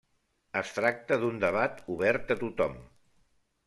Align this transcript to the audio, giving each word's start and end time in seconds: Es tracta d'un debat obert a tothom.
Es 0.61 0.71
tracta 0.77 1.19
d'un 1.25 1.39
debat 1.45 1.87
obert 1.99 2.37
a 2.39 2.43
tothom. 2.45 2.85